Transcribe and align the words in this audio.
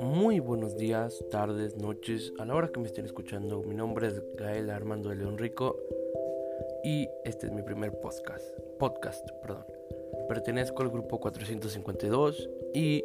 Muy 0.00 0.38
buenos 0.38 0.76
días, 0.76 1.24
tardes, 1.30 1.76
noches, 1.76 2.32
a 2.38 2.44
la 2.44 2.54
hora 2.54 2.68
que 2.68 2.78
me 2.78 2.86
estén 2.86 3.06
escuchando. 3.06 3.62
Mi 3.62 3.74
nombre 3.74 4.06
es 4.06 4.22
Gael 4.36 4.70
Armando 4.70 5.08
de 5.08 5.16
León 5.16 5.38
Rico 5.38 5.76
y 6.84 7.08
este 7.24 7.46
es 7.46 7.52
mi 7.52 7.62
primer 7.62 7.98
podcast. 7.98 8.56
Podcast, 8.78 9.28
perdón. 9.42 9.64
Pertenezco 10.28 10.82
al 10.82 10.90
grupo 10.90 11.18
452 11.18 12.48
y 12.74 13.04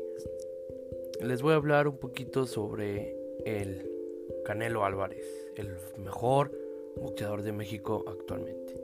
les 1.21 1.41
voy 1.41 1.53
a 1.53 1.55
hablar 1.55 1.87
un 1.87 1.97
poquito 1.97 2.45
sobre 2.45 3.17
el 3.45 3.89
Canelo 4.45 4.85
Álvarez, 4.85 5.25
el 5.55 5.75
mejor 5.97 6.51
boxeador 6.97 7.41
de 7.41 7.51
México 7.51 8.05
actualmente. 8.07 8.75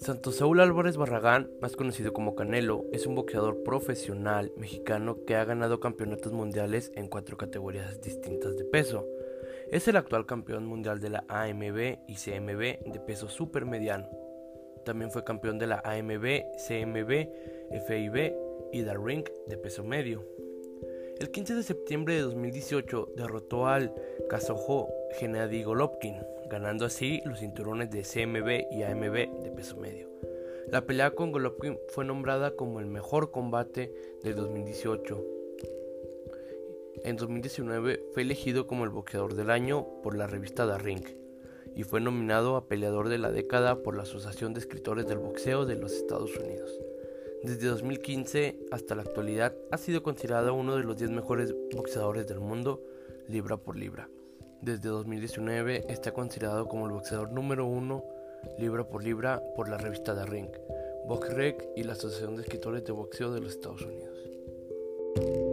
Santos 0.00 0.36
Saúl 0.36 0.60
Álvarez 0.60 0.96
Barragán, 0.96 1.50
más 1.60 1.76
conocido 1.76 2.14
como 2.14 2.34
Canelo, 2.34 2.86
es 2.90 3.06
un 3.06 3.14
boxeador 3.14 3.62
profesional 3.62 4.50
mexicano 4.56 5.18
que 5.26 5.36
ha 5.36 5.44
ganado 5.44 5.78
campeonatos 5.78 6.32
mundiales 6.32 6.90
en 6.94 7.06
cuatro 7.06 7.36
categorías 7.36 8.00
distintas 8.00 8.56
de 8.56 8.64
peso. 8.64 9.06
Es 9.70 9.88
el 9.88 9.96
actual 9.96 10.24
campeón 10.24 10.64
mundial 10.64 11.00
de 11.00 11.10
la 11.10 11.24
AMB 11.28 11.98
y 12.08 12.14
CMB 12.14 12.90
de 12.90 13.00
peso 13.06 13.28
supermediano. 13.28 14.08
También 14.86 15.10
fue 15.10 15.22
campeón 15.22 15.58
de 15.58 15.66
la 15.66 15.82
AMB, 15.84 16.44
CMB, 16.66 17.28
FIB 17.86 18.34
y 18.72 18.80
del 18.80 19.04
Ring 19.04 19.28
de 19.48 19.58
peso 19.58 19.84
medio. 19.84 20.24
El 21.20 21.30
15 21.30 21.54
de 21.54 21.62
septiembre 21.62 22.14
de 22.14 22.22
2018 22.22 23.10
derrotó 23.14 23.66
al 23.66 23.94
Kazojo 24.30 24.88
Gennady 25.18 25.62
Golovkin, 25.62 26.16
ganando 26.48 26.86
así 26.86 27.20
los 27.26 27.40
cinturones 27.40 27.90
de 27.90 28.04
CMB 28.04 28.72
y 28.74 28.84
AMB 28.84 29.42
de 29.42 29.52
peso 29.54 29.76
medio. 29.76 30.08
La 30.68 30.86
pelea 30.86 31.10
con 31.10 31.30
Golovkin 31.30 31.78
fue 31.88 32.06
nombrada 32.06 32.56
como 32.56 32.80
el 32.80 32.86
mejor 32.86 33.30
combate 33.32 33.92
del 34.22 34.34
2018. 34.34 35.22
En 37.04 37.16
2019 37.16 38.02
fue 38.14 38.22
elegido 38.22 38.66
como 38.66 38.84
el 38.84 38.90
boxeador 38.90 39.34
del 39.34 39.50
año 39.50 40.00
por 40.02 40.16
la 40.16 40.26
revista 40.26 40.66
The 40.66 40.82
Ring 40.82 41.04
y 41.76 41.82
fue 41.82 42.00
nominado 42.00 42.56
a 42.56 42.66
peleador 42.66 43.10
de 43.10 43.18
la 43.18 43.30
década 43.30 43.82
por 43.82 43.94
la 43.94 44.04
Asociación 44.04 44.54
de 44.54 44.60
Escritores 44.60 45.06
del 45.06 45.18
Boxeo 45.18 45.66
de 45.66 45.76
los 45.76 45.92
Estados 45.92 46.34
Unidos. 46.38 46.80
Desde 47.42 47.68
2015 47.68 48.66
hasta 48.70 48.94
la 48.94 49.02
actualidad 49.02 49.54
ha 49.70 49.78
sido 49.78 50.02
considerado 50.02 50.52
uno 50.52 50.76
de 50.76 50.84
los 50.84 50.96
10 50.96 51.10
mejores 51.10 51.54
boxeadores 51.74 52.26
del 52.26 52.38
mundo 52.38 52.82
libra 53.28 53.56
por 53.56 53.76
libra. 53.76 54.10
Desde 54.60 54.90
2019 54.90 55.86
está 55.88 56.12
considerado 56.12 56.68
como 56.68 56.86
el 56.86 56.92
boxeador 56.92 57.32
número 57.32 57.64
uno 57.64 58.04
libra 58.58 58.84
por 58.84 59.02
libra 59.02 59.42
por 59.56 59.70
la 59.70 59.78
revista 59.78 60.14
The 60.14 60.26
Ring, 60.26 60.50
BoxRec 61.06 61.68
y 61.76 61.84
la 61.84 61.92
Asociación 61.92 62.36
de 62.36 62.42
Escritores 62.42 62.84
de 62.84 62.92
Boxeo 62.92 63.32
de 63.32 63.40
los 63.40 63.52
Estados 63.52 63.82
Unidos. 63.82 65.49